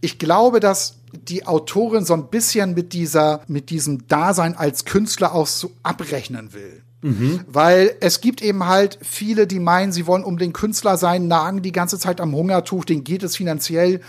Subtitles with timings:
[0.00, 5.34] ich glaube, dass die Autorin so ein bisschen mit dieser, mit diesem Dasein als Künstler
[5.34, 6.82] auch so abrechnen will.
[7.02, 7.40] Mhm.
[7.46, 11.62] Weil es gibt eben halt viele, die meinen, sie wollen um den Künstler sein, nagen
[11.62, 14.00] die ganze Zeit am Hungertuch, denen geht es finanziell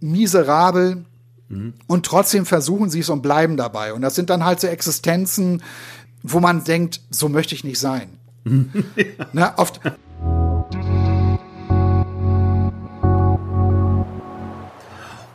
[0.00, 1.04] miserabel.
[1.48, 1.74] Mhm.
[1.86, 3.92] Und trotzdem versuchen sie es und bleiben dabei.
[3.92, 5.62] Und das sind dann halt so Existenzen,
[6.22, 8.18] wo man denkt, so möchte ich nicht sein.
[8.44, 8.52] ja.
[9.32, 9.80] ne, oft,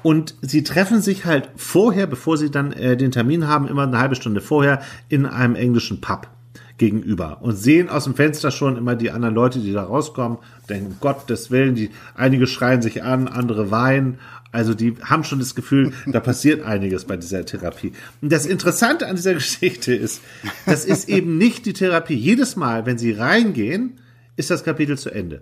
[0.07, 3.99] Und sie treffen sich halt vorher, bevor sie dann äh, den Termin haben, immer eine
[3.99, 6.29] halbe Stunde vorher in einem englischen Pub
[6.77, 10.37] gegenüber und sehen aus dem Fenster schon immer die anderen Leute, die da rauskommen,
[10.69, 14.19] denken, um Gottes Willen, die, einige schreien sich an, andere weinen.
[14.53, 17.91] Also die haben schon das Gefühl, da passiert einiges bei dieser Therapie.
[18.21, 20.21] Und das Interessante an dieser Geschichte ist,
[20.65, 22.15] das ist eben nicht die Therapie.
[22.15, 23.99] Jedes Mal, wenn sie reingehen,
[24.37, 25.41] ist das Kapitel zu Ende.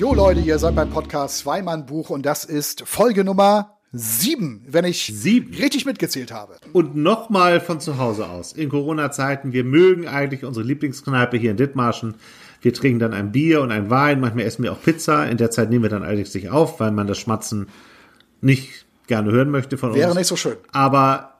[0.00, 4.86] Jo Leute, ihr seid beim Podcast Zweimann Buch und das ist Folge Nummer sieben, wenn
[4.86, 5.52] ich sieben.
[5.52, 6.56] richtig mitgezählt habe.
[6.72, 8.54] Und nochmal von zu Hause aus.
[8.54, 12.14] In Corona-Zeiten, wir mögen eigentlich unsere Lieblingskneipe hier in Dithmarschen.
[12.62, 15.28] Wir trinken dann ein Bier und ein Wein, manchmal essen wir auch Pizza.
[15.28, 17.68] In der Zeit nehmen wir dann allerdings nicht auf, weil man das Schmatzen
[18.40, 20.06] nicht gerne hören möchte von Wäre uns.
[20.06, 20.56] Wäre nicht so schön.
[20.72, 21.30] Aber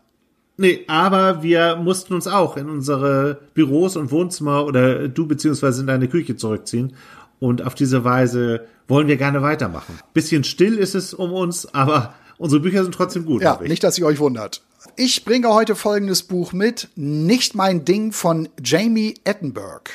[0.59, 5.87] Nee, aber wir mussten uns auch in unsere Büros und Wohnzimmer oder du beziehungsweise in
[5.87, 6.93] deine Küche zurückziehen
[7.41, 9.99] und auf diese Weise wollen wir gerne weitermachen.
[10.13, 13.43] Bisschen still ist es um uns, aber unsere Bücher sind trotzdem gut.
[13.43, 14.63] Ja, nicht, dass ihr euch wundert.
[14.97, 16.89] Ich bringe heute folgendes Buch mit.
[16.95, 19.91] Nicht mein Ding von Jamie Attenberg.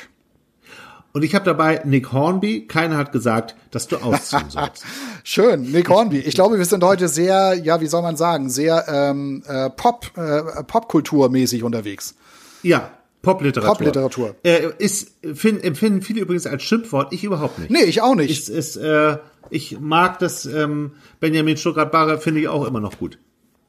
[1.12, 2.66] Und ich habe dabei Nick Hornby.
[2.66, 4.84] Keiner hat gesagt, dass du ausziehen sollst.
[5.24, 6.18] Schön, Nick Hornby.
[6.18, 10.10] Ich glaube, wir sind heute sehr, ja, wie soll man sagen, sehr ähm, äh, Pop,
[10.16, 12.16] äh, Popkulturmäßig unterwegs.
[12.62, 12.90] Ja,
[13.26, 13.74] Popliteratur.
[13.74, 14.36] Popliteratur.
[14.44, 17.70] Äh, ist, find, empfinden viele übrigens als Schimpfwort, ich überhaupt nicht.
[17.70, 18.30] Nee, ich auch nicht.
[18.30, 19.18] Ist, ist, äh,
[19.50, 23.18] ich mag das ähm, Benjamin Stuttgart-Barre, finde ich auch immer noch gut.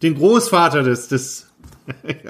[0.03, 1.47] Den Großvater des, des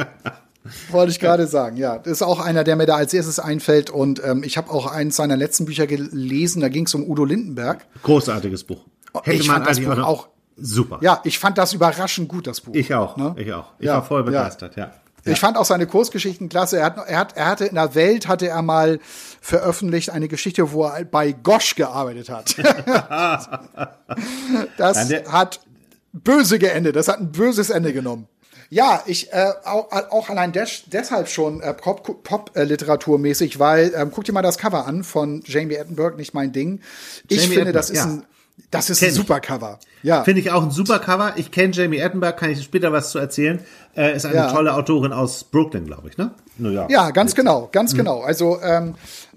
[0.91, 1.97] Wollte ich gerade sagen, ja.
[1.97, 3.89] Das ist auch einer, der mir da als erstes einfällt.
[3.89, 7.25] Und ähm, ich habe auch eins seiner letzten Bücher gelesen, da ging es um Udo
[7.25, 7.85] Lindenberg.
[8.03, 8.85] Großartiges Buch.
[9.13, 10.99] Oh, Hätte ich man fand das Buch auch, super.
[11.01, 12.73] Ja, ich fand das überraschend gut, das Buch.
[12.73, 13.35] Ich auch, ne?
[13.37, 13.73] ich auch.
[13.79, 14.85] Ich ja, war voll begeistert, ja.
[14.85, 14.93] ja.
[15.27, 15.33] Ja.
[15.33, 16.77] Ich fand auch seine Kursgeschichten klasse.
[16.77, 18.99] Er, hat, er, hat, er hatte in der Welt hatte er mal
[19.41, 22.55] veröffentlicht eine Geschichte, wo er bei Gosch gearbeitet hat.
[24.77, 25.59] das hat
[26.13, 26.95] böse geendet.
[26.95, 28.27] Das hat ein böses Ende genommen.
[28.69, 34.11] Ja, ich äh, auch, auch allein des, deshalb schon äh, Pop-Literaturmäßig, Pop, äh, weil ähm,
[34.11, 36.81] guck dir mal das Cover an von Jamie Attenberg, nicht mein Ding.
[37.29, 38.05] Ich Jamie finde, das ist ja.
[38.05, 38.25] ein
[38.71, 39.79] das ist kenn ein super Cover.
[40.03, 40.23] Ja.
[40.23, 41.33] Finde ich auch ein super Cover.
[41.37, 43.59] Ich kenne Jamie Attenberg, kann ich später was zu erzählen.
[43.95, 44.51] Äh, ist eine ja.
[44.51, 46.31] tolle Autorin aus Brooklyn, glaube ich, ne?
[46.57, 46.91] New York.
[46.91, 47.97] Ja, ganz genau, ganz mhm.
[47.97, 48.21] genau.
[48.21, 48.95] Also ähm,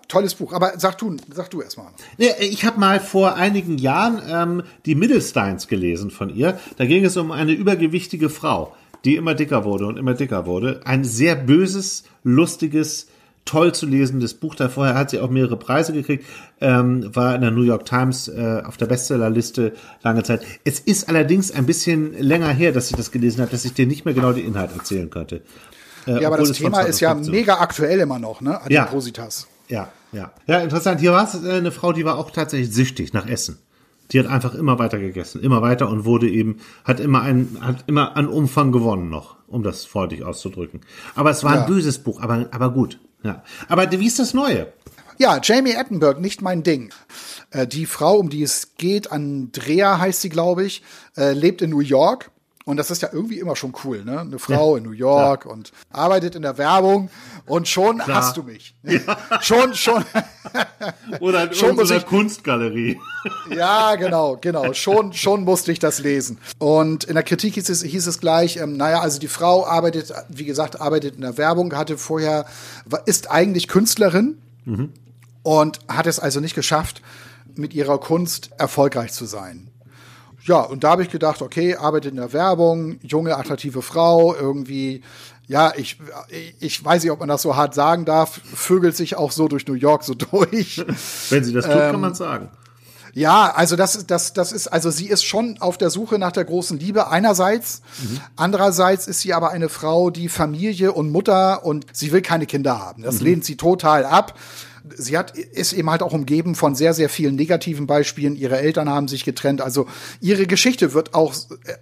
[0.09, 0.53] tolles Buch.
[0.53, 1.87] Aber sag du, sag du erstmal.
[2.19, 6.59] Ja, ich habe mal vor einigen Jahren ähm, die Middlesteins gelesen von ihr.
[6.77, 10.81] Da ging es um eine übergewichtige Frau, die immer dicker wurde und immer dicker wurde.
[10.85, 13.07] Ein sehr böses, lustiges
[13.51, 14.55] toll zu lesendes Buch.
[14.55, 16.25] Da vorher hat sie auch mehrere Preise gekriegt,
[16.61, 19.73] ähm, war in der New York Times äh, auf der Bestsellerliste
[20.03, 20.43] lange Zeit.
[20.65, 23.87] Es ist allerdings ein bisschen länger her, dass ich das gelesen habe, dass ich dir
[23.87, 25.43] nicht mehr genau den Inhalt erzählen könnte.
[26.07, 28.61] Äh, ja, aber das Thema ist ja mega aktuell immer noch, ne?
[28.63, 29.49] Adipositas.
[29.69, 30.33] Ja, ja, ja.
[30.47, 31.01] Ja, interessant.
[31.01, 33.59] Hier war es äh, eine Frau, die war auch tatsächlich süchtig nach Essen.
[34.13, 37.85] Die hat einfach immer weiter gegessen, immer weiter und wurde eben, hat immer ein, hat
[37.87, 40.81] immer an Umfang gewonnen noch, um das freundlich auszudrücken.
[41.15, 41.61] Aber es war ja.
[41.61, 42.99] ein böses Buch, aber, aber gut.
[43.23, 43.43] Ja.
[43.69, 44.73] Aber wie ist das Neue?
[45.19, 46.95] Ja, Jamie Attenberg, nicht mein Ding.
[47.51, 50.83] Äh, die Frau, um die es geht, Andrea heißt sie, glaube ich,
[51.17, 52.31] äh, lebt in New York
[52.71, 54.21] und das ist ja irgendwie immer schon cool, ne?
[54.21, 55.55] Eine Frau ja, in New York klar.
[55.55, 57.11] und arbeitet in der Werbung
[57.47, 58.19] und schon klar.
[58.19, 58.77] hast du mich.
[58.85, 59.01] Ja.
[59.41, 60.05] schon, schon.
[61.21, 63.01] Oder in schon muss ich, Kunstgalerie.
[63.51, 64.73] ja, genau, genau.
[64.73, 66.39] Schon, schon musste ich das lesen.
[66.59, 70.13] Und in der Kritik hieß es, hieß es gleich, ähm, naja, also die Frau arbeitet,
[70.29, 72.47] wie gesagt, arbeitet in der Werbung, hatte vorher,
[73.05, 74.93] ist eigentlich Künstlerin mhm.
[75.43, 77.03] und hat es also nicht geschafft,
[77.57, 79.70] mit ihrer Kunst erfolgreich zu sein
[80.43, 85.03] ja, und da habe ich gedacht, okay, arbeitet in der Werbung, junge, attraktive Frau, irgendwie,
[85.47, 85.99] ja, ich,
[86.61, 89.67] ich weiß nicht, ob man das so hart sagen darf, vögelt sich auch so durch
[89.67, 90.85] New York so durch.
[91.29, 92.49] Wenn sie das tut, ähm, kann man sagen.
[93.13, 96.45] Ja, also das, das, das ist, also sie ist schon auf der Suche nach der
[96.45, 97.83] großen Liebe einerseits.
[98.01, 98.21] Mhm.
[98.37, 102.79] Andererseits ist sie aber eine Frau, die Familie und Mutter und sie will keine Kinder
[102.79, 103.03] haben.
[103.03, 103.27] Das mhm.
[103.27, 104.39] lehnt sie total ab
[104.97, 108.37] sie hat, ist eben halt auch umgeben von sehr, sehr vielen negativen Beispielen.
[108.37, 109.61] Ihre Eltern haben sich getrennt.
[109.61, 109.87] Also
[110.21, 111.35] ihre Geschichte wird auch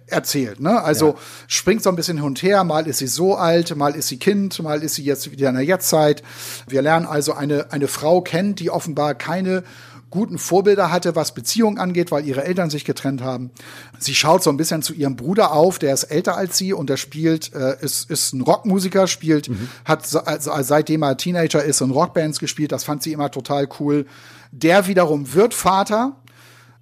[0.07, 0.59] erzählt.
[0.59, 0.81] Ne?
[0.81, 1.15] Also ja.
[1.47, 2.63] springt so ein bisschen hin und her.
[2.63, 5.55] Mal ist sie so alt, mal ist sie Kind, mal ist sie jetzt wieder in
[5.55, 6.23] der Jetztzeit.
[6.67, 9.63] Wir lernen also eine, eine Frau kennen, die offenbar keine
[10.09, 13.51] guten Vorbilder hatte, was Beziehungen angeht, weil ihre Eltern sich getrennt haben.
[13.99, 16.89] Sie schaut so ein bisschen zu ihrem Bruder auf, der ist älter als sie und
[16.89, 19.69] der spielt, äh, ist, ist ein Rockmusiker, spielt, mhm.
[19.85, 24.05] hat also seitdem er Teenager ist in Rockbands gespielt, das fand sie immer total cool.
[24.51, 26.15] Der wiederum wird Vater.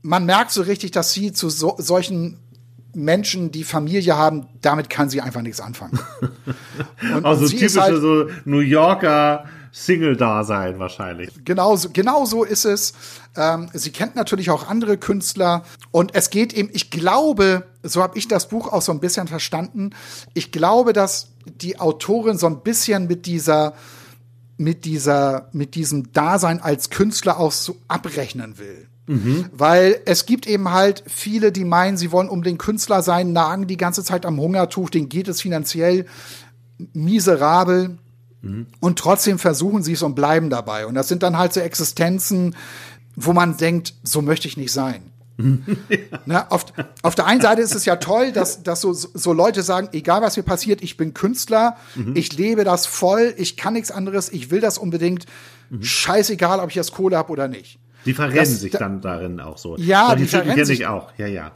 [0.01, 2.39] Man merkt so richtig, dass sie zu so, solchen
[2.93, 5.99] Menschen, die Familie haben, damit kann sie einfach nichts anfangen.
[7.13, 9.45] Und, also typische halt, so New Yorker
[9.85, 11.29] Single-Dasein wahrscheinlich.
[11.45, 12.93] Genau so, genau so ist es.
[13.35, 18.17] Ähm, sie kennt natürlich auch andere Künstler und es geht eben, ich glaube, so habe
[18.17, 19.91] ich das Buch auch so ein bisschen verstanden,
[20.33, 23.73] ich glaube, dass die Autorin so ein bisschen mit dieser
[24.57, 28.87] mit dieser mit diesem Dasein als Künstler auch so abrechnen will.
[29.05, 29.45] Mhm.
[29.51, 33.67] Weil es gibt eben halt viele, die meinen, sie wollen um den Künstler sein, nagen
[33.67, 36.05] die ganze Zeit am Hungertuch, denen geht es finanziell
[36.93, 37.99] miserabel.
[38.41, 38.67] Mhm.
[38.79, 40.85] Und trotzdem versuchen sie es und bleiben dabei.
[40.85, 42.55] Und das sind dann halt so Existenzen,
[43.15, 45.11] wo man denkt, so möchte ich nicht sein.
[45.37, 45.45] ja.
[46.25, 46.65] Na, auf,
[47.03, 50.21] auf der einen Seite ist es ja toll, dass, dass so, so Leute sagen, egal
[50.21, 52.15] was mir passiert, ich bin Künstler, mhm.
[52.15, 55.25] ich lebe das voll, ich kann nichts anderes, ich will das unbedingt.
[55.69, 55.83] Mhm.
[55.83, 57.79] Scheißegal, ob ich jetzt Kohle habe oder nicht.
[58.05, 59.75] Die verrennen das, sich dann darin auch so.
[59.77, 61.11] Ja, die, die verrennen sich ich auch.
[61.17, 61.51] Ja, ja.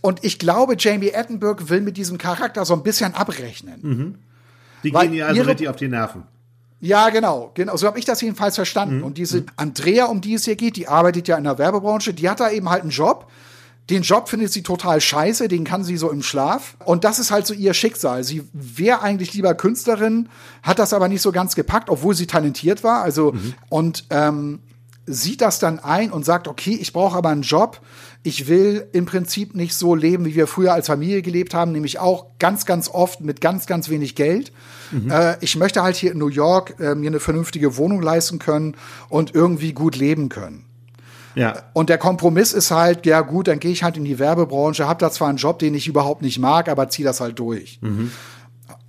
[0.00, 3.80] Und ich glaube, Jamie Attenberg will mit diesem Charakter so ein bisschen abrechnen.
[3.82, 4.14] Mhm.
[4.82, 6.24] Die gehen ihr also richtig auf die Nerven.
[6.80, 7.76] Ja, genau, genau.
[7.76, 8.98] So habe ich das jedenfalls verstanden.
[8.98, 9.04] Mhm.
[9.04, 12.28] Und diese Andrea, um die es hier geht, die arbeitet ja in der Werbebranche, die
[12.28, 13.30] hat da eben halt einen Job.
[13.90, 16.76] Den Job findet sie total scheiße, den kann sie so im Schlaf.
[16.84, 18.24] Und das ist halt so ihr Schicksal.
[18.24, 20.28] Sie wäre eigentlich lieber Künstlerin,
[20.62, 23.02] hat das aber nicht so ganz gepackt, obwohl sie talentiert war.
[23.02, 23.54] Also, mhm.
[23.68, 24.60] und ähm,
[25.06, 27.80] sieht das dann ein und sagt, okay, ich brauche aber einen Job.
[28.22, 31.98] Ich will im Prinzip nicht so leben, wie wir früher als Familie gelebt haben, nämlich
[31.98, 34.52] auch ganz, ganz oft mit ganz, ganz wenig Geld.
[34.90, 35.10] Mhm.
[35.10, 38.76] Äh, ich möchte halt hier in New York äh, mir eine vernünftige Wohnung leisten können
[39.08, 40.66] und irgendwie gut leben können.
[41.34, 41.62] Ja.
[41.72, 45.00] Und der Kompromiss ist halt, ja gut, dann gehe ich halt in die Werbebranche, habe
[45.00, 47.78] da zwar einen Job, den ich überhaupt nicht mag, aber ziehe das halt durch.
[47.82, 48.10] Mhm.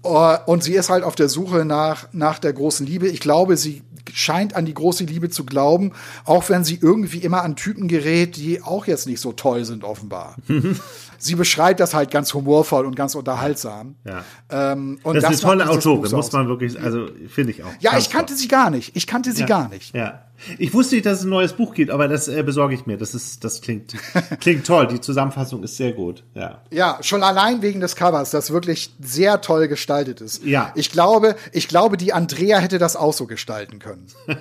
[0.04, 3.08] Uh, und sie ist halt auf der Suche nach, nach der großen Liebe.
[3.08, 5.94] Ich glaube, sie scheint an die große Liebe zu glauben,
[6.26, 9.84] auch wenn sie irgendwie immer an Typen gerät, die auch jetzt nicht so toll sind,
[9.84, 10.36] offenbar.
[11.22, 13.96] sie beschreibt das halt ganz humorvoll und ganz unterhaltsam.
[14.04, 14.24] Ja.
[14.50, 17.72] Ähm, und das, das ist eine tolle Autorin, muss man wirklich, also finde ich auch.
[17.80, 18.38] Ja, ich kannte toll.
[18.38, 18.96] sie gar nicht.
[18.96, 19.48] Ich kannte sie ja.
[19.48, 19.96] gar nicht.
[19.96, 20.26] Ja.
[20.58, 22.98] Ich wusste nicht, dass es ein neues Buch gibt, aber das äh, besorge ich mir.
[22.98, 23.94] Das ist, das klingt,
[24.40, 24.88] klingt toll.
[24.88, 26.24] Die Zusammenfassung ist sehr gut.
[26.34, 26.62] Ja.
[26.72, 30.44] Ja, schon allein wegen des Covers, das wirklich sehr toll gestaltet ist.
[30.44, 30.72] Ja.
[30.76, 34.08] Ich glaube, ich glaube, die Andrea hätte das auch so gestalten können.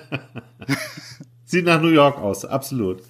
[1.45, 3.03] Sieht nach New York aus, absolut.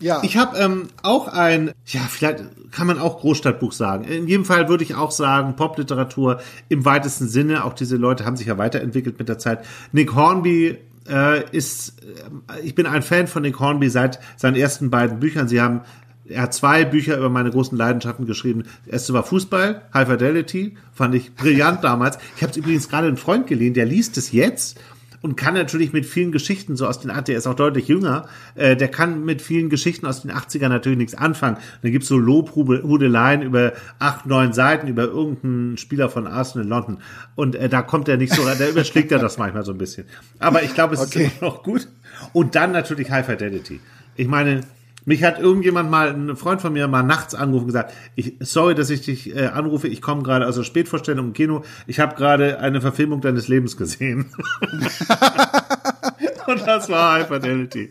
[0.00, 0.22] Ja.
[0.22, 4.04] Ich habe ähm, auch ein, ja, vielleicht kann man auch Großstadtbuch sagen.
[4.04, 7.64] In jedem Fall würde ich auch sagen, Popliteratur im weitesten Sinne.
[7.64, 9.64] Auch diese Leute haben sich ja weiterentwickelt mit der Zeit.
[9.92, 14.90] Nick Hornby äh, ist, äh, ich bin ein Fan von Nick Hornby seit seinen ersten
[14.90, 15.48] beiden Büchern.
[15.48, 15.82] Sie haben
[16.30, 18.64] er hat zwei Bücher über meine großen Leidenschaften geschrieben.
[18.86, 22.18] Erste war Fußball, High Fidelity, fand ich brillant damals.
[22.36, 24.78] Ich habe es übrigens gerade einen Freund geliehen, der liest es jetzt
[25.22, 28.76] und kann natürlich mit vielen Geschichten so aus den, der ist auch deutlich jünger, äh,
[28.76, 31.58] der kann mit vielen Geschichten aus den 80ern natürlich nichts anfangen.
[31.82, 36.98] dann gibt's so Lobhudeleien über acht, neun Seiten über irgendeinen Spieler von Arsenal London.
[37.34, 40.06] Und äh, da kommt er nicht so, da überschlägt er das manchmal so ein bisschen.
[40.38, 41.26] Aber ich glaube, es okay.
[41.26, 41.88] ist immer noch gut.
[42.32, 43.80] Und dann natürlich High Fidelity.
[44.16, 44.62] Ich meine,
[45.10, 48.76] mich hat irgendjemand mal, ein Freund von mir mal nachts angerufen und gesagt, ich, sorry,
[48.76, 52.14] dass ich dich äh, anrufe, ich komme gerade aus der Spätvorstellung im Kino, ich habe
[52.14, 54.26] gerade eine Verfilmung deines Lebens gesehen.
[56.46, 57.90] und das war High Fidelity.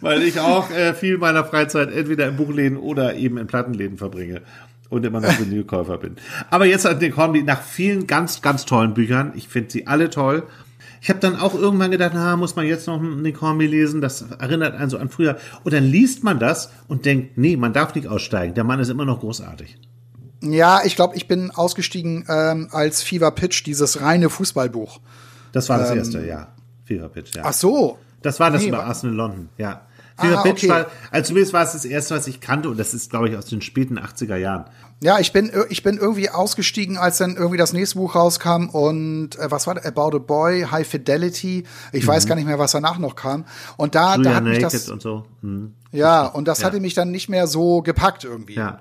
[0.00, 4.42] Weil ich auch äh, viel meiner Freizeit entweder in Buchläden oder eben in Plattenläden verbringe
[4.90, 6.14] und immer noch Vinylkäufer bin.
[6.50, 10.08] Aber jetzt an den Hornby, nach vielen ganz, ganz tollen Büchern, ich finde sie alle
[10.08, 10.44] toll,
[11.00, 14.00] ich habe dann auch irgendwann gedacht, na, muss man jetzt noch Nick Hornby lesen?
[14.00, 15.38] Das erinnert einen so an früher.
[15.64, 18.54] Und dann liest man das und denkt, nee, man darf nicht aussteigen.
[18.54, 19.78] Der Mann ist immer noch großartig.
[20.42, 25.00] Ja, ich glaube, ich bin ausgestiegen ähm, als Fever Pitch, dieses reine Fußballbuch.
[25.52, 26.48] Das war das ähm, erste, ja.
[26.84, 27.42] Fever Pitch, ja.
[27.44, 27.98] Ach so.
[28.22, 29.82] Das war das nee, über Arsenal London, ja.
[30.20, 30.68] Fever Ah, Pitch okay.
[30.68, 33.36] war, also zumindest war es das erste, was ich kannte und das ist, glaube ich,
[33.36, 34.64] aus den späten 80er Jahren.
[35.02, 39.38] Ja, ich bin, ich bin irgendwie ausgestiegen, als dann irgendwie das nächste Buch rauskam und
[39.38, 39.86] äh, was war das?
[39.86, 41.64] About a Boy, High Fidelity.
[41.92, 43.44] Ich weiß gar nicht mehr, was danach noch kam.
[43.78, 45.24] Und da, da Julia hat mich das, und so.
[45.42, 45.72] Hm.
[45.92, 46.66] ja, und das Ja.
[46.66, 48.54] hatte mich dann nicht mehr so gepackt irgendwie.
[48.56, 48.80] Ja.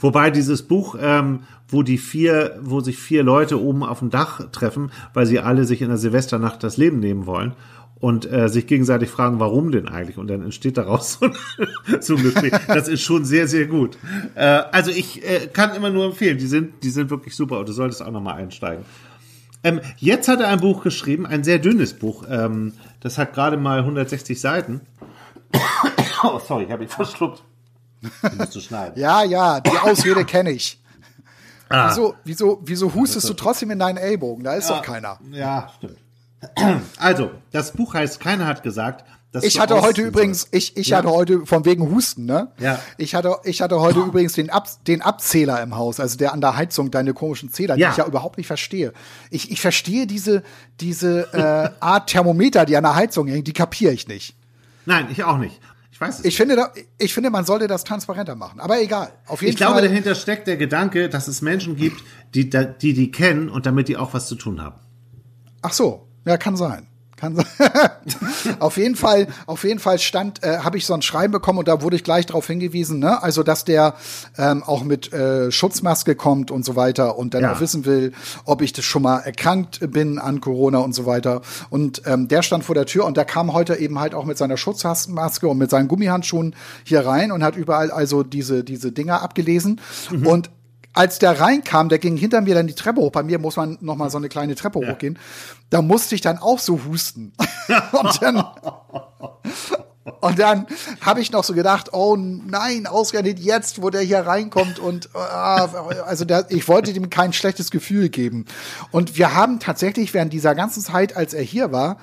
[0.00, 4.40] Wobei dieses Buch, ähm, wo die vier, wo sich vier Leute oben auf dem Dach
[4.52, 7.54] treffen, weil sie alle sich in der Silvesternacht das Leben nehmen wollen
[8.00, 10.16] und äh, sich gegenseitig fragen, warum denn eigentlich?
[10.18, 11.36] Und dann entsteht daraus so, ein-
[12.00, 12.52] so ein Gespräch.
[12.66, 13.98] Das ist schon sehr, sehr gut.
[14.34, 17.68] Äh, also ich äh, kann immer nur empfehlen, die sind, die sind wirklich super und
[17.68, 18.84] du solltest auch nochmal einsteigen.
[19.62, 22.24] Ähm, jetzt hat er ein Buch geschrieben, ein sehr dünnes Buch.
[22.30, 24.80] Ähm, das hat gerade mal 160 Seiten.
[26.22, 27.42] Oh, sorry, ich habe ihn verschluckt.
[28.22, 28.92] Den musst du schneiden.
[29.00, 30.78] Ja, ja, die Ausrede kenne ich.
[31.70, 31.88] Ah.
[31.88, 34.44] Wieso, wieso, wieso hustest du trotzdem in deinen Ellbogen?
[34.44, 35.18] Da ist doch keiner.
[35.32, 35.96] Ja, stimmt.
[36.98, 40.98] Also, das Buch heißt, keiner hat gesagt, dass Ich hatte heute übrigens, ich, ich Ja?
[40.98, 42.50] hatte heute von wegen Husten, ne?
[42.58, 42.80] Ja.
[42.98, 46.40] Ich hatte, ich hatte heute übrigens den, Ab, den Abzähler im Haus, also der an
[46.40, 47.90] der Heizung, deine komischen Zähler, die Ja.
[47.90, 48.92] ich ja überhaupt nicht verstehe.
[49.30, 50.42] Ich, ich verstehe diese,
[50.80, 54.34] diese äh, Art Thermometer, die an der Heizung hängen, die kapiere ich nicht.
[54.86, 55.60] Nein, ich auch nicht.
[55.92, 58.58] Ich weiß es Ich finde, da, ich finde, man sollte das transparenter machen.
[58.58, 59.12] Aber egal.
[59.26, 59.82] Auf jeden Ich glaube, Fall.
[59.82, 62.02] dahinter steckt der Gedanke, dass es Menschen gibt,
[62.34, 64.76] die da- die, die kennen und damit die auch was zu tun haben.
[65.62, 66.86] Ach so, ja, kann sein.
[67.16, 67.44] Kann sein.
[68.60, 71.68] auf jeden Fall, auf jeden Fall stand, äh, habe ich so ein Schreiben bekommen und
[71.68, 73.22] da wurde ich gleich darauf hingewiesen, ne?
[73.22, 73.94] Also, dass der
[74.38, 77.52] ähm, auch mit äh, Schutzmaske kommt und so weiter und dann Ja.
[77.52, 78.12] auch wissen will,
[78.46, 81.42] ob ich das schon mal erkrankt bin an Corona und so weiter.
[81.68, 84.38] Und ähm, der stand vor der Tür und der kam heute eben halt auch mit
[84.38, 89.20] seiner Schutzmaske und mit seinen Gummihandschuhen hier rein und hat überall also diese, diese Dinger
[89.20, 89.80] abgelesen.
[90.24, 90.48] Und
[90.92, 93.12] als der reinkam, der ging hinter mir dann die Treppe hoch.
[93.12, 95.18] Bei mir muss man noch mal so eine kleine Treppe hochgehen.
[95.70, 97.32] Da musste ich dann auch so husten.
[97.92, 98.44] und dann,
[100.20, 100.66] und dann
[101.00, 105.66] habe ich noch so gedacht, oh nein, ausgerechnet jetzt, wo der hier reinkommt und ah,
[106.06, 108.46] also der, ich wollte ihm kein schlechtes Gefühl geben.
[108.90, 111.98] Und wir haben tatsächlich während dieser ganzen Zeit, als er hier war,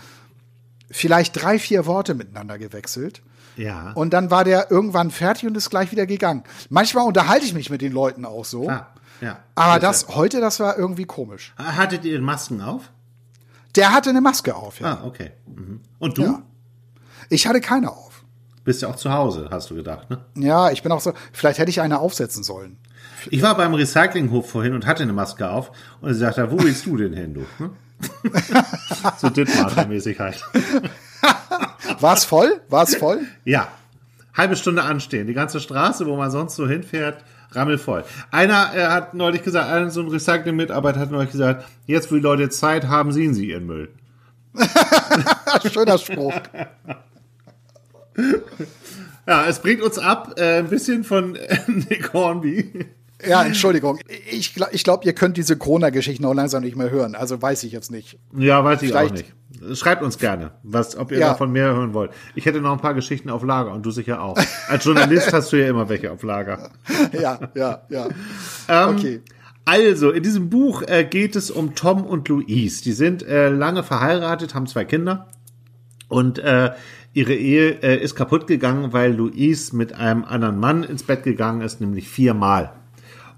[0.90, 3.22] vielleicht drei, vier Worte miteinander gewechselt.
[3.58, 3.92] Ja.
[3.94, 6.44] Und dann war der irgendwann fertig und ist gleich wieder gegangen.
[6.70, 8.70] Manchmal unterhalte ich mich mit den Leuten auch so.
[8.70, 8.88] ah,
[9.20, 9.40] ja.
[9.56, 11.54] Aber das heute, das war irgendwie komisch.
[11.58, 12.92] Hattet ihr Masken auf?
[13.76, 14.94] Der hatte eine Maske auf, ja.
[14.94, 15.32] Ah, okay.
[15.46, 15.82] Mhm.
[16.00, 16.24] Und du?
[16.24, 16.42] Ja.
[17.30, 18.24] Ich hatte keine auf.
[18.64, 20.20] Bist ja auch zu Hause, hast du gedacht, ne?
[20.36, 22.78] Ja, ich bin auch so, vielleicht hätte ich eine aufsetzen sollen.
[23.30, 25.72] Ich war beim Recyclinghof vorhin und hatte eine Maske auf
[26.02, 27.46] und sie sagte, wo willst du denn hin, du?
[27.58, 27.72] Hm?
[29.18, 30.44] so Dittmacher-mäßig halt.
[32.00, 32.62] War es voll?
[32.70, 33.22] War es voll?
[33.46, 33.68] Ja.
[34.34, 35.28] Halbe Stunde anstehen.
[35.28, 38.04] Die ganze Straße, wo man sonst so hinfährt, rammelvoll.
[38.32, 42.22] Einer äh, hat neulich gesagt, einer so ein Recycling-Mitarbeiter hat neulich gesagt, jetzt wo die
[42.22, 43.90] Leute Zeit haben, sehen sie ihren Müll.
[45.72, 46.34] Schöner Spruch.
[49.28, 52.86] Ja, es bringt uns ab, äh, ein bisschen von äh, Nick Hornby.
[53.28, 54.00] Ja, Entschuldigung.
[54.30, 57.16] Ich, ich glaube, ihr könnt diese Corona-Geschichten auch langsam nicht mehr hören.
[57.16, 58.20] Also weiß ich jetzt nicht.
[58.38, 59.34] Ja, weiß ich Vielleicht- auch nicht.
[59.76, 61.30] Schreibt uns gerne, was, ob ihr Ja.
[61.30, 62.12] davon mehr hören wollt.
[62.36, 64.38] Ich hätte noch ein paar Geschichten auf Lager und du sicher auch.
[64.70, 66.70] Als Journalist hast du ja immer welche auf Lager.
[67.20, 68.08] Ja, ja, ja.
[68.70, 69.22] Ähm, Okay.
[69.66, 72.82] Also, in diesem Buch äh, geht es um Tom und Louise.
[72.84, 75.28] Die sind äh, lange verheiratet, haben zwei Kinder
[76.08, 76.72] und äh,
[77.14, 81.60] ihre Ehe äh, ist kaputt gegangen, weil Louise mit einem anderen Mann ins Bett gegangen
[81.62, 82.72] ist, nämlich viermal.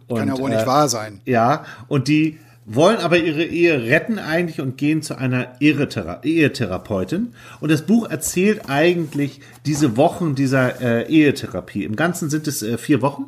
[0.08, 1.22] Und, Kann ja wohl äh, nicht wahr sein.
[1.26, 2.38] Ja, und die
[2.70, 7.34] wollen aber ihre Ehe retten eigentlich und gehen zu einer Ehethera Ehetherapeutin.
[7.60, 11.84] Und das Buch erzählt eigentlich diese Wochen dieser äh, Ehetherapie.
[11.84, 13.26] Im Ganzen sind es äh, vier Wochen.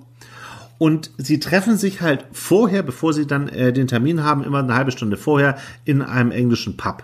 [0.78, 4.76] Und sie treffen sich halt vorher, bevor sie dann äh, den Termin haben, immer eine
[4.76, 7.04] halbe Stunde vorher in einem englischen Pub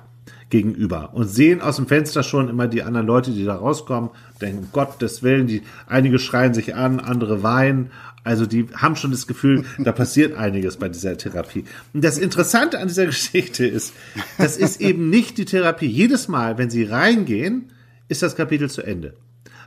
[0.50, 4.10] gegenüber und sehen aus dem Fenster schon immer die anderen Leute, die da rauskommen,
[4.42, 7.92] denken, um Gottes Willen, die, einige schreien sich an, andere weinen.
[8.24, 11.66] Also die haben schon das Gefühl, da passiert einiges bei dieser Therapie.
[11.94, 13.94] Und das Interessante an dieser Geschichte ist,
[14.38, 15.88] das ist eben nicht die Therapie.
[15.88, 17.72] Jedes Mal, wenn sie reingehen,
[18.08, 19.16] ist das Kapitel zu Ende.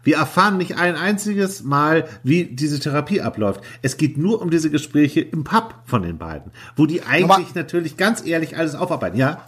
[0.02, 3.60] Wir erfahren nicht ein einziges Mal, wie diese Therapie abläuft.
[3.82, 7.44] Es geht nur um diese Gespräche im Pub von den beiden, wo die eigentlich Nochmal-
[7.54, 9.18] natürlich ganz ehrlich alles aufarbeiten.
[9.18, 9.44] Ja,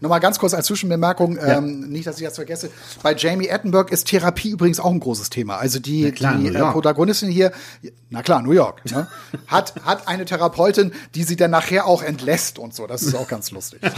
[0.00, 1.58] Nochmal ganz kurz als Zwischenbemerkung, Ja.
[1.58, 2.70] ähm, nicht, dass ich das vergesse.
[3.02, 5.56] Bei Jamie Attenberg ist Therapie übrigens auch ein großes Thema.
[5.56, 6.72] Also die, klar, die äh.
[6.72, 7.52] Protagonistin hier,
[8.10, 9.08] na klar, New York, ne,
[9.46, 12.86] hat, hat eine Therapeutin, die sie dann nachher auch entlässt und so.
[12.86, 13.80] Das ist auch ganz lustig.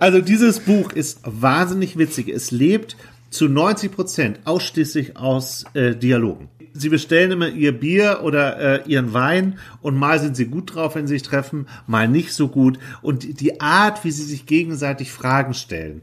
[0.00, 2.28] Also dieses Buch ist wahnsinnig witzig.
[2.28, 2.96] Es lebt
[3.36, 6.48] zu 90 Prozent ausschließlich aus äh, Dialogen.
[6.72, 10.94] Sie bestellen immer ihr Bier oder äh, ihren Wein und mal sind sie gut drauf,
[10.94, 12.78] wenn sie sich treffen, mal nicht so gut.
[13.00, 16.02] Und die Art, wie sie sich gegenseitig Fragen stellen,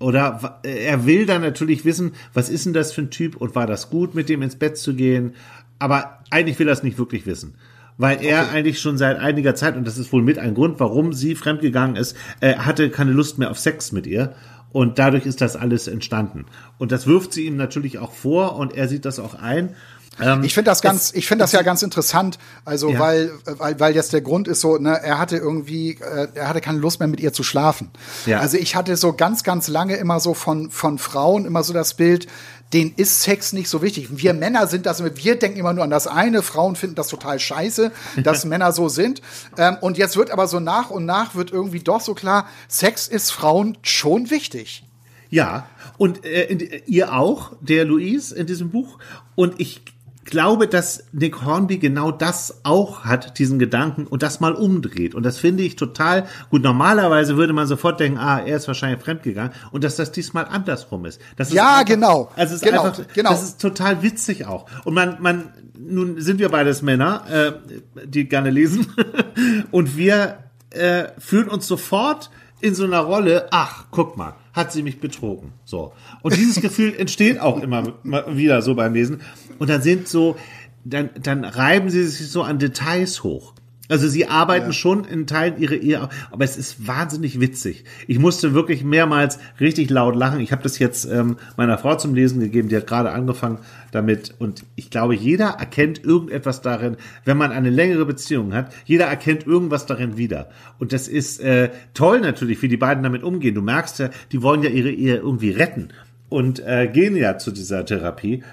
[0.00, 3.66] Oder er will dann natürlich wissen, was ist denn das für ein Typ und war
[3.66, 5.34] das gut, mit dem ins Bett zu gehen?
[5.78, 7.54] Aber eigentlich will er es nicht wirklich wissen.
[7.98, 8.56] Weil er okay.
[8.56, 11.96] eigentlich schon seit einiger Zeit, und das ist wohl mit ein Grund, warum sie fremdgegangen
[11.96, 14.34] ist, äh, hatte keine Lust mehr auf Sex mit ihr.
[14.72, 16.46] Und dadurch ist das alles entstanden.
[16.78, 19.74] Und das wirft sie ihm natürlich auch vor und er sieht das auch ein.
[20.20, 22.98] Ähm, ich finde das ganz, ich finde das ja ganz interessant, also ja.
[22.98, 26.60] weil, weil, weil jetzt der Grund ist so, ne, er hatte irgendwie, äh, er hatte
[26.60, 27.90] keine Lust mehr mit ihr zu schlafen.
[28.26, 28.40] Ja.
[28.40, 31.94] Also ich hatte so ganz, ganz lange immer so von von Frauen immer so das
[31.94, 32.26] Bild,
[32.72, 34.08] denen ist Sex nicht so wichtig.
[34.10, 36.42] Wir Männer sind das, wir denken immer nur an das eine.
[36.42, 37.90] Frauen finden das total scheiße,
[38.22, 39.22] dass Männer so sind.
[39.58, 43.08] Ähm, und jetzt wird aber so nach und nach wird irgendwie doch so klar, Sex
[43.08, 44.84] ist Frauen schon wichtig.
[45.30, 48.98] Ja, und äh, ihr auch, der Louise in diesem Buch.
[49.34, 49.82] Und ich
[50.30, 55.14] glaube, dass Nick Hornby genau das auch hat, diesen Gedanken und das mal umdreht.
[55.14, 56.62] Und das finde ich total gut.
[56.62, 61.04] Normalerweise würde man sofort denken, ah, er ist wahrscheinlich fremdgegangen und dass das diesmal andersrum
[61.04, 61.20] ist.
[61.36, 62.30] Das ist ja, einfach, genau.
[62.36, 63.30] Also es ist genau, einfach, genau.
[63.30, 64.66] das ist total witzig auch.
[64.84, 68.86] Und man, man, nun sind wir beides Männer, äh, die gerne lesen
[69.70, 70.38] und wir
[70.70, 75.52] äh, fühlen uns sofort in so einer Rolle, ach, guck mal, hat sie mich betrogen.
[75.64, 75.92] So.
[76.22, 79.22] Und dieses Gefühl entsteht auch immer wieder so beim Lesen.
[79.58, 80.36] Und dann sind so,
[80.84, 83.54] dann, dann reiben sie sich so an Details hoch.
[83.90, 84.72] Also sie arbeiten ja.
[84.72, 87.84] schon in Teilen ihre Ehe, aber es ist wahnsinnig witzig.
[88.06, 90.40] Ich musste wirklich mehrmals richtig laut lachen.
[90.40, 93.58] Ich habe das jetzt ähm, meiner Frau zum Lesen gegeben, die hat gerade angefangen
[93.90, 94.34] damit.
[94.38, 98.72] Und ich glaube, jeder erkennt irgendetwas darin, wenn man eine längere Beziehung hat.
[98.84, 100.48] Jeder erkennt irgendwas darin wieder.
[100.78, 103.54] Und das ist äh, toll natürlich, wie die beiden damit umgehen.
[103.54, 105.88] Du merkst ja, die wollen ja ihre Ehe irgendwie retten
[106.28, 108.44] und äh, gehen ja zu dieser Therapie.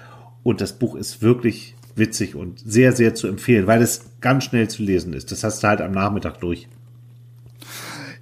[0.42, 4.68] Und das Buch ist wirklich witzig und sehr, sehr zu empfehlen, weil es ganz schnell
[4.68, 5.30] zu lesen ist.
[5.32, 6.68] Das hast du halt am Nachmittag durch.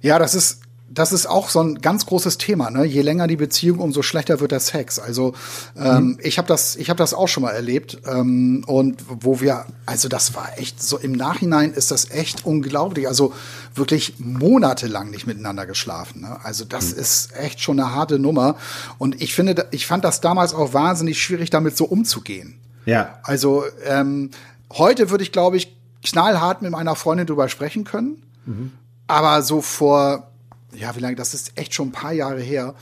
[0.01, 2.69] Ja, das ist, das ist auch so ein ganz großes Thema.
[2.71, 2.85] Ne?
[2.85, 4.99] Je länger die Beziehung, umso schlechter wird der Sex.
[4.99, 5.33] Also
[5.75, 6.19] ähm, mhm.
[6.21, 10.07] ich habe das, ich habe das auch schon mal erlebt ähm, und wo wir, also
[10.07, 13.07] das war echt so im Nachhinein ist das echt unglaublich.
[13.07, 13.33] Also
[13.75, 16.21] wirklich monatelang nicht miteinander geschlafen.
[16.21, 16.37] Ne?
[16.43, 17.01] Also das mhm.
[17.01, 18.55] ist echt schon eine harte Nummer.
[18.97, 22.55] Und ich finde, ich fand das damals auch wahnsinnig schwierig, damit so umzugehen.
[22.87, 23.19] Ja.
[23.23, 24.31] Also ähm,
[24.71, 28.23] heute würde ich, glaube ich, knallhart mit meiner Freundin drüber sprechen können.
[28.45, 28.71] Mhm.
[29.07, 30.31] Aber so vor,
[30.73, 32.75] ja, wie lange, das ist echt schon ein paar Jahre her,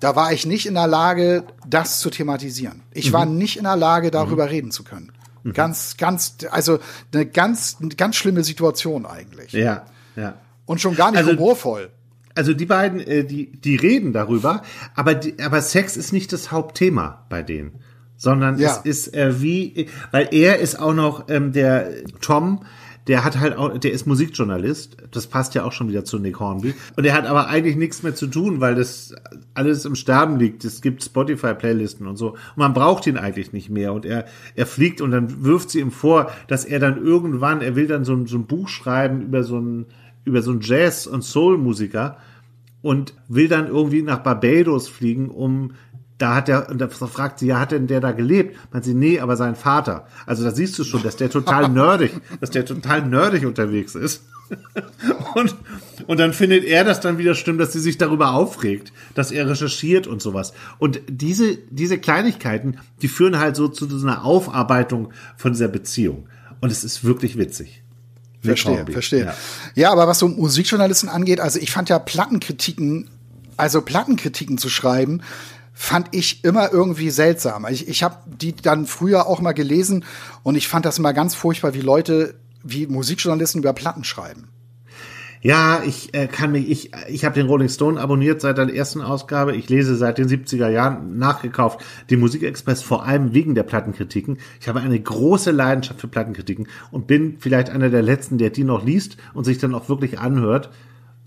[0.00, 2.82] da war ich nicht in der Lage, das zu thematisieren.
[2.92, 3.12] Ich mhm.
[3.12, 4.50] war nicht in der Lage, darüber mhm.
[4.50, 5.12] reden zu können.
[5.42, 5.52] Mhm.
[5.52, 6.78] Ganz, ganz, also
[7.12, 9.52] eine ganz, eine ganz schlimme Situation eigentlich.
[9.52, 9.84] Ja,
[10.16, 10.34] ja.
[10.64, 11.90] Und schon gar nicht also, humorvoll.
[12.34, 14.62] Also die beiden, äh, die, die reden darüber,
[14.94, 17.80] aber, die, aber Sex ist nicht das Hauptthema bei denen
[18.20, 18.68] sondern ja.
[18.68, 21.88] es ist äh, wie, weil er ist auch noch ähm, der
[22.20, 22.60] Tom,
[23.06, 24.98] der hat halt auch, der ist Musikjournalist.
[25.10, 26.74] Das passt ja auch schon wieder zu Nick Hornby.
[26.96, 29.14] Und er hat aber eigentlich nichts mehr zu tun, weil das
[29.54, 30.66] alles im Sterben liegt.
[30.66, 32.32] Es gibt Spotify-Playlisten und so.
[32.32, 33.94] Und man braucht ihn eigentlich nicht mehr.
[33.94, 37.74] Und er, er fliegt und dann wirft sie ihm vor, dass er dann irgendwann, er
[37.74, 39.86] will dann so ein, so ein Buch schreiben über so ein,
[40.26, 42.18] über so ein Jazz- und Soul-Musiker
[42.82, 45.72] und will dann irgendwie nach Barbados fliegen, um
[46.20, 48.56] da hat der, und da fragt sie, ja, hat denn der da gelebt?
[48.72, 50.06] Meint sie, nee, aber sein Vater.
[50.26, 54.22] Also da siehst du schon, dass der total nerdig, dass der total nerdig unterwegs ist.
[55.34, 55.54] und,
[56.06, 59.48] und dann findet er das dann wieder stimmt, dass sie sich darüber aufregt, dass er
[59.48, 60.52] recherchiert und sowas.
[60.78, 66.28] Und diese, diese Kleinigkeiten, die führen halt so zu so einer Aufarbeitung von dieser Beziehung.
[66.60, 67.82] Und es ist wirklich witzig.
[68.42, 69.24] Verstehe, verstehe.
[69.24, 69.34] Ja.
[69.74, 73.08] ja, aber was so Musikjournalisten angeht, also ich fand ja Plattenkritiken,
[73.56, 75.22] also Plattenkritiken zu schreiben,
[75.80, 77.66] fand ich immer irgendwie seltsam.
[77.70, 80.04] Ich, ich habe die dann früher auch mal gelesen
[80.42, 84.48] und ich fand das immer ganz furchtbar, wie Leute, wie Musikjournalisten über Platten schreiben.
[85.40, 89.00] Ja, ich äh, kann mich, ich, ich habe den Rolling Stone abonniert seit der ersten
[89.00, 89.56] Ausgabe.
[89.56, 94.36] Ich lese seit den 70er Jahren nachgekauft den Musikexpress vor allem wegen der Plattenkritiken.
[94.60, 98.64] Ich habe eine große Leidenschaft für Plattenkritiken und bin vielleicht einer der letzten, der die
[98.64, 100.68] noch liest und sich dann auch wirklich anhört,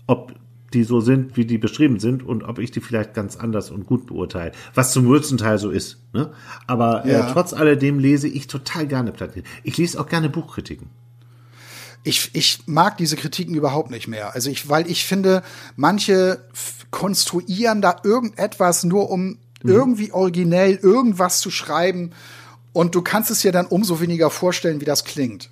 [0.06, 0.32] ob
[0.74, 3.86] die so sind, wie die beschrieben sind und ob ich die vielleicht ganz anders und
[3.86, 4.52] gut beurteile.
[4.74, 5.98] Was zum größten Teil so ist.
[6.12, 6.30] Ne?
[6.66, 7.28] Aber äh, ja.
[7.28, 9.44] äh, trotz alledem lese ich total gerne Platten.
[9.62, 10.88] Ich lese auch gerne Buchkritiken.
[12.02, 14.34] Ich, ich mag diese Kritiken überhaupt nicht mehr.
[14.34, 15.42] Also ich, weil ich finde,
[15.76, 16.44] manche
[16.90, 19.38] konstruieren da irgendetwas nur um mhm.
[19.62, 22.10] irgendwie originell irgendwas zu schreiben
[22.74, 25.48] und du kannst es dir dann umso weniger vorstellen, wie das klingt.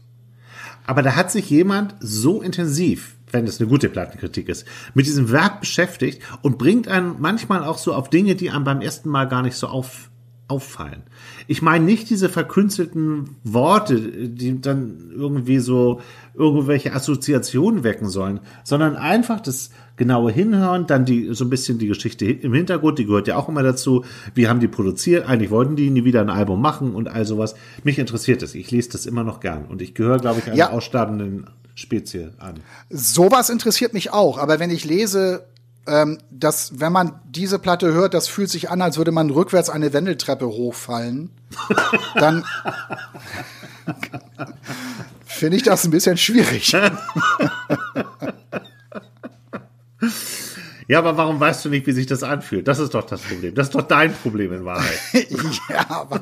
[0.86, 5.32] Aber da hat sich jemand so intensiv wenn es eine gute Plattenkritik ist, mit diesem
[5.32, 9.24] Werk beschäftigt und bringt einen manchmal auch so auf Dinge, die einem beim ersten Mal
[9.24, 10.10] gar nicht so auf,
[10.48, 11.02] auffallen.
[11.46, 16.00] Ich meine nicht diese verkünstelten Worte, die dann irgendwie so
[16.34, 21.86] irgendwelche Assoziationen wecken sollen, sondern einfach das genaue Hinhören, dann die so ein bisschen die
[21.86, 24.04] Geschichte im Hintergrund, die gehört ja auch immer dazu.
[24.34, 25.28] Wie haben die produziert?
[25.28, 27.54] Eigentlich wollten die nie wieder ein Album machen und all sowas.
[27.84, 28.54] Mich interessiert es.
[28.54, 30.70] Ich lese das immer noch gern und ich gehöre, glaube ich, einer ja.
[30.70, 32.60] aussterbenden Spezie an.
[32.90, 35.46] Sowas interessiert mich auch, aber wenn ich lese,
[35.86, 39.70] ähm, dass wenn man diese Platte hört, das fühlt sich an, als würde man rückwärts
[39.70, 41.30] eine Wendeltreppe hochfallen,
[42.14, 42.44] dann
[45.26, 46.76] finde ich das ein bisschen schwierig.
[50.88, 52.68] Ja, aber warum weißt du nicht, wie sich das anfühlt?
[52.68, 53.54] Das ist doch das Problem.
[53.54, 55.00] Das ist doch dein Problem in Wahrheit.
[55.70, 56.20] ja, aber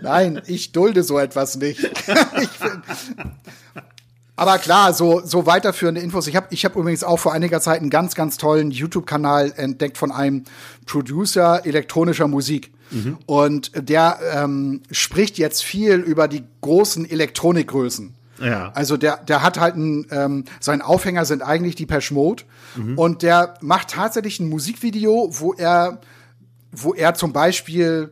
[0.00, 1.80] nein, ich dulde so etwas nicht.
[1.98, 2.84] Find,
[4.36, 6.26] aber klar, so, so weiterführende Infos.
[6.26, 9.96] Ich habe ich hab übrigens auch vor einiger Zeit einen ganz, ganz tollen YouTube-Kanal entdeckt
[9.96, 10.44] von einem
[10.86, 12.72] Producer elektronischer Musik.
[12.90, 13.18] Mhm.
[13.26, 18.14] Und der ähm, spricht jetzt viel über die großen Elektronikgrößen.
[18.40, 18.72] Ja.
[18.74, 22.42] Also der, der hat halt ein, ähm, sein Aufhänger sind eigentlich die Mode
[22.74, 22.98] mhm.
[22.98, 26.00] und der macht tatsächlich ein Musikvideo, wo er,
[26.72, 28.10] wo er zum Beispiel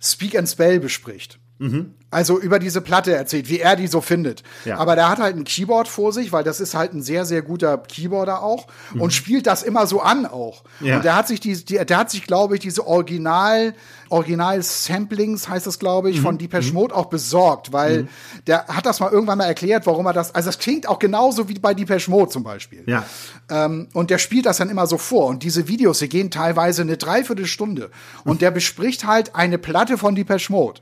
[0.00, 1.38] Speak and Spell bespricht.
[1.58, 1.94] Mhm.
[2.10, 4.42] Also über diese Platte erzählt, wie er die so findet.
[4.64, 4.78] Ja.
[4.78, 7.42] Aber der hat halt ein Keyboard vor sich, weil das ist halt ein sehr, sehr
[7.42, 9.02] guter Keyboarder auch mhm.
[9.02, 10.64] und spielt das immer so an auch.
[10.80, 10.96] Ja.
[10.96, 13.74] Und der hat sich die, die der hat sich, glaube ich, diese Original,
[14.08, 16.22] Original Samplings heißt das, glaube ich, mhm.
[16.22, 16.74] von Depeche mhm.
[16.76, 18.08] Mode auch besorgt, weil mhm.
[18.46, 21.50] der hat das mal irgendwann mal erklärt, warum er das, also das klingt auch genauso
[21.50, 22.84] wie bei Depeche Mode zum Beispiel.
[22.86, 23.04] Ja.
[23.50, 25.26] Ähm, und der spielt das dann immer so vor.
[25.26, 27.90] Und diese Videos, die gehen teilweise eine Dreiviertelstunde.
[28.24, 30.80] Und der bespricht halt eine Platte von Depeche Mode.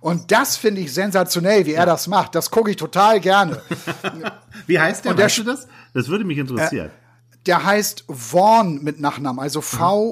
[0.00, 2.34] Und das finde ich sensationell, wie er das macht.
[2.34, 3.60] Das gucke ich total gerne.
[4.66, 5.12] wie heißt der?
[5.12, 5.68] Und der weißt du das?
[5.92, 6.88] Das würde mich interessieren.
[6.88, 7.00] Äh,
[7.46, 10.06] der heißt Vaughn mit Nachnamen, also V-A-U-G-H-N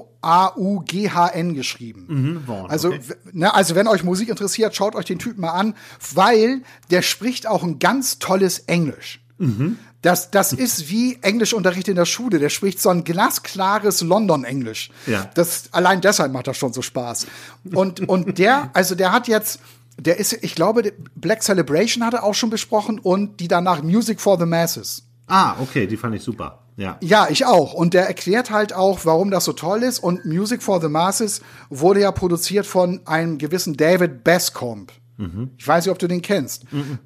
[1.54, 2.06] geschrieben.
[2.08, 3.00] Mhm, Vaughn, also, okay.
[3.32, 5.74] ne, also wenn euch Musik interessiert, schaut euch den Typen mal an,
[6.14, 9.20] weil der spricht auch ein ganz tolles Englisch.
[9.36, 9.78] Mhm.
[10.00, 12.38] Das, das ist wie Englischunterricht in der Schule.
[12.38, 14.90] Der spricht so ein glasklares London-Englisch.
[15.06, 15.28] Ja.
[15.34, 17.26] Das, allein deshalb macht das schon so Spaß.
[17.74, 19.58] Und, und der, also der hat jetzt,
[19.98, 24.20] der ist, ich glaube, Black Celebration hat er auch schon besprochen und die danach Music
[24.20, 25.02] for the Masses.
[25.26, 26.60] Ah, okay, die fand ich super.
[26.76, 26.96] Ja.
[27.00, 27.74] ja, ich auch.
[27.74, 29.98] Und der erklärt halt auch, warum das so toll ist.
[29.98, 34.92] Und Music for the Masses wurde ja produziert von einem gewissen David Bascomb.
[35.16, 35.50] Mhm.
[35.58, 36.72] Ich weiß nicht, ob du den kennst.
[36.72, 37.00] Mhm.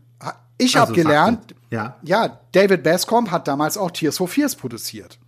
[0.59, 1.97] Ich also, habe gelernt, ja.
[2.03, 5.19] ja, David Bascomb hat damals auch Tears for Fears produziert.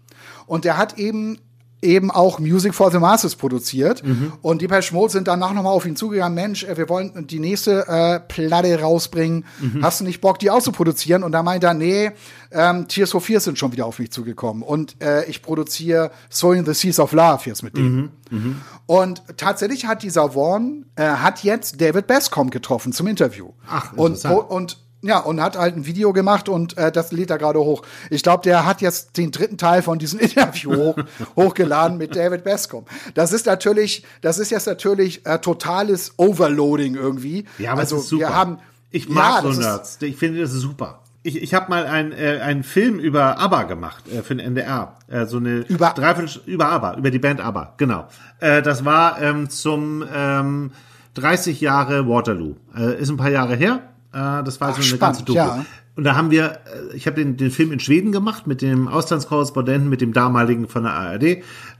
[0.46, 1.38] Und er hat eben
[1.84, 4.02] eben auch Music for the Masses produziert.
[4.04, 4.32] Mhm.
[4.42, 7.86] Und die Mode sind danach nochmal auf ihn zugegangen, Mensch, äh, wir wollen die nächste
[7.86, 9.44] äh, Platte rausbringen.
[9.60, 9.84] Mhm.
[9.84, 11.22] Hast du nicht Bock, die auch zu produzieren?
[11.22, 12.10] Und da meint er, nee,
[12.50, 14.62] ähm, Tears for Fears sind schon wieder auf mich zugekommen.
[14.62, 18.12] Und äh, ich produziere Sowing the Seas of Love jetzt mit denen.
[18.30, 18.38] Mhm.
[18.38, 18.56] mhm.
[18.86, 23.52] Und tatsächlich hat dieser Vaughn, äh, hat jetzt David Bascom getroffen zum Interview.
[23.66, 27.38] Ach, und, und ja, und hat halt ein Video gemacht und äh, das lädt er
[27.38, 27.82] gerade hoch.
[28.08, 30.96] Ich glaube, der hat jetzt den dritten Teil von diesem Interview hoch,
[31.36, 32.86] hochgeladen mit David Bascom.
[33.12, 37.44] Das ist natürlich, das ist jetzt natürlich äh, totales Overloading irgendwie.
[37.58, 38.20] Ja, aber also, super.
[38.20, 38.58] Wir haben,
[38.90, 39.98] ich mag ja, so Nerds.
[40.00, 41.00] Ich finde das super.
[41.22, 44.96] Ich, ich habe mal ein, äh, einen Film über ABBA gemacht äh, für den NDR.
[45.08, 48.08] Äh, so eine über Dreiviertel über ABBA, über die Band ABBA, genau.
[48.40, 50.72] Äh, das war ähm, zum ähm,
[51.14, 52.56] 30 Jahre Waterloo.
[52.76, 53.82] Äh, ist ein paar Jahre her
[54.14, 55.38] das war Ach, so eine spannend, ganze Doku.
[55.38, 55.64] Ja.
[55.96, 56.58] Und da haben wir,
[56.92, 60.68] äh, ich habe den, den Film in Schweden gemacht mit dem Auslandskorrespondenten, mit dem damaligen
[60.68, 61.22] von der ARD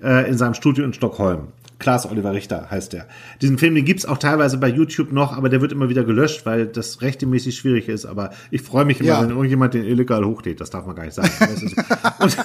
[0.03, 1.49] äh, in seinem Studio in Stockholm.
[1.81, 3.07] Klaas Oliver Richter heißt der.
[3.43, 6.47] Diesen Film, den gibt's auch teilweise bei YouTube noch, aber der wird immer wieder gelöscht,
[6.47, 8.07] weil das rechtemäßig schwierig ist.
[8.07, 9.23] Aber ich freue mich immer, ja.
[9.23, 10.61] wenn irgendjemand den illegal hochlädt.
[10.61, 11.31] Das darf man gar nicht sagen.
[12.19, 12.37] und,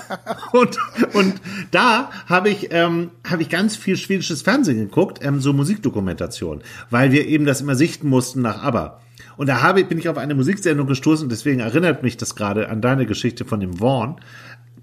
[0.52, 0.78] und,
[1.14, 1.34] und
[1.72, 7.12] da habe ich, ähm, hab ich ganz viel schwedisches Fernsehen geguckt, ähm, so Musikdokumentation, weil
[7.12, 9.00] wir eben das immer sichten mussten nach ABBA.
[9.40, 12.82] Und da habe, bin ich auf eine Musiksendung gestoßen, deswegen erinnert mich das gerade an
[12.82, 14.18] deine Geschichte von dem Vaughn.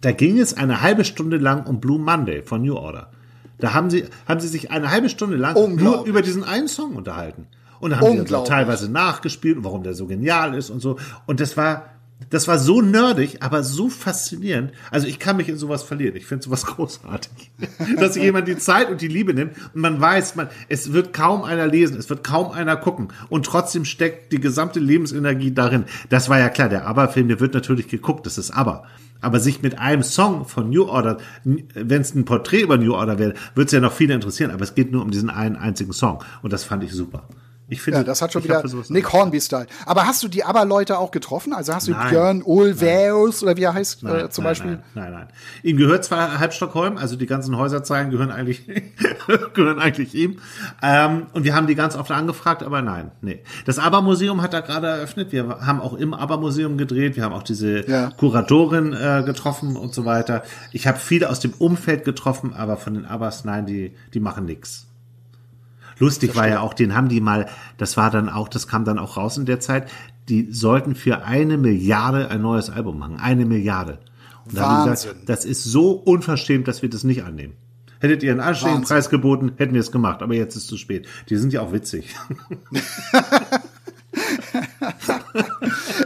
[0.01, 3.11] Da ging es eine halbe Stunde lang um Blue Monday von New Order.
[3.59, 6.97] Da haben sie, haben sie sich eine halbe Stunde lang nur über diesen einen Song
[6.97, 7.49] unterhalten.
[7.81, 10.97] Und da haben sie also teilweise nachgespielt, warum der so genial ist und so.
[11.27, 11.91] Und das war,
[12.31, 14.73] das war so nerdig, aber so faszinierend.
[14.91, 16.17] Also ich kann mich in sowas verlieren.
[16.17, 17.51] Ich finde sowas großartig.
[17.99, 21.13] Dass sich jemand die Zeit und die Liebe nimmt und man weiß, man, es wird
[21.13, 25.85] kaum einer lesen, es wird kaum einer gucken und trotzdem steckt die gesamte Lebensenergie darin.
[26.09, 28.85] Das war ja klar, der ABBA-Film, der wird natürlich geguckt, das ist ABBA.
[29.21, 33.19] Aber sich mit einem Song von New Order, wenn es ein Porträt über New Order
[33.19, 35.93] wäre, würde es ja noch viele interessieren, aber es geht nur um diesen einen einzigen
[35.93, 37.29] Song und das fand ich super.
[37.69, 39.67] Ich finde, Ja, das hat schon wieder Nick Hornby-Style.
[39.87, 41.53] Aber hast du die ABBA-Leute auch getroffen?
[41.53, 42.11] Also hast du Nein.
[42.11, 44.71] Björn Ulvaeus oder wie er heißt Nein, äh, zum nein, Beispiel?
[44.71, 45.29] Nein, nein, nein.
[45.65, 48.63] Ihm gehört zwar halb Stockholm, also die ganzen Häuserzeilen gehören eigentlich,
[49.55, 50.39] gehören eigentlich ihm.
[50.81, 53.43] Ähm, und wir haben die ganz oft angefragt, aber nein, nee.
[53.65, 55.33] Das ABBA-Museum hat da gerade eröffnet.
[55.33, 57.17] Wir haben auch im ABBA-Museum gedreht.
[57.17, 58.11] Wir haben auch diese Ja.
[58.17, 60.43] Kuratorin äh, getroffen und so weiter.
[60.71, 64.45] Ich habe viele aus dem Umfeld getroffen, aber von den ABBAs, nein, die, die machen
[64.45, 64.86] nix.
[65.99, 67.47] Lustig war ja auch, den haben die mal,
[67.79, 69.91] das war dann auch, das kam dann auch raus in der Zeit,
[70.29, 73.19] die sollten für eine Milliarde ein neues Album machen.
[73.19, 73.99] Eine Milliarde.
[74.45, 77.55] Und da haben die gesagt, das ist so unverschämt, dass wir das nicht annehmen.
[77.99, 78.85] Hättet ihr einen anständigen.
[78.85, 81.09] Preis geboten, hätten wir es gemacht, aber jetzt ist es zu spät.
[81.29, 82.15] Die sind ja auch witzig.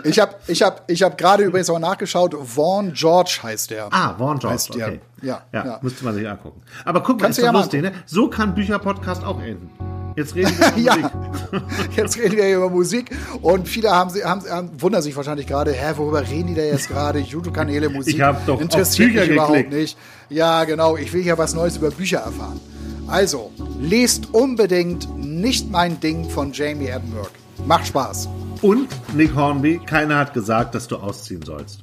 [0.04, 2.34] Ich habe ich hab, ich hab gerade übrigens auch nachgeschaut.
[2.44, 3.88] Vaughn George heißt der.
[3.90, 4.86] Ah, Vaughn George, Heißt der.
[4.88, 5.00] okay.
[5.22, 5.78] Ja, ja, ja.
[5.82, 6.62] müsste man sich angucken.
[6.84, 7.92] Aber guck mal, Kannst ist ja lustig, ne?
[8.06, 9.70] So kann Bücherpodcast auch enden.
[10.16, 11.62] Jetzt reden wir über Ja, Musik.
[11.96, 15.72] jetzt reden wir hier über Musik und viele haben, haben, haben wundern sich wahrscheinlich gerade,
[15.72, 17.18] hä, worüber reden die da jetzt gerade?
[17.20, 19.72] YouTube-Kanäle, Musik Ich hab doch interessiert Bücher mich überhaupt geklickt.
[19.72, 19.98] nicht.
[20.28, 22.58] Ja, genau, ich will ja was Neues über Bücher erfahren.
[23.06, 27.30] Also, lest unbedingt Nicht mein Ding von Jamie Edinburgh.
[27.66, 28.28] Macht Spaß.
[28.62, 31.82] Und Nick Hornby, keiner hat gesagt, dass du ausziehen sollst.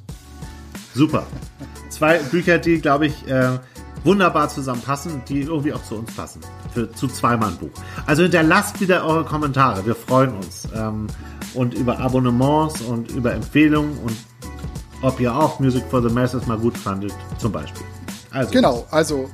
[0.94, 1.26] Super.
[1.90, 3.58] Zwei Bücher, die, glaube ich, äh,
[4.04, 6.42] wunderbar zusammenpassen, die irgendwie auch zu uns passen.
[6.74, 7.72] Für, zu zweimal ein Buch.
[8.06, 9.86] Also hinterlasst wieder eure Kommentare.
[9.86, 10.68] Wir freuen uns.
[10.76, 11.08] Ähm,
[11.54, 14.16] und über Abonnements und über Empfehlungen und
[15.02, 17.86] ob ihr auch Music for the Masses mal gut fandet, zum Beispiel.
[18.32, 19.30] Also, Genau, also,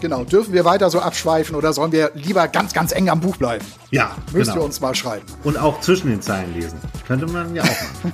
[0.00, 0.24] genau.
[0.24, 3.64] Dürfen wir weiter so abschweifen oder sollen wir lieber ganz, ganz eng am Buch bleiben?
[3.90, 4.62] Ja, Müsst genau.
[4.62, 5.26] ihr uns mal schreiben.
[5.44, 6.78] Und auch zwischen den Zeilen lesen.
[7.06, 8.12] Könnte man ja auch machen.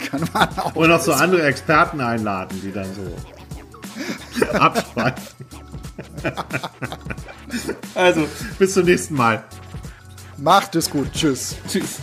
[0.10, 0.74] Kann man auch.
[0.74, 5.22] Und noch so andere Experten einladen, die dann so abschweifen.
[7.94, 8.26] also,
[8.58, 9.44] bis zum nächsten Mal.
[10.38, 11.12] Macht es gut.
[11.12, 11.56] Tschüss.
[11.68, 11.98] Tschüss.